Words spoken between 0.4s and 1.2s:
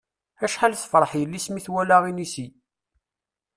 Acḥal tefṛeḥ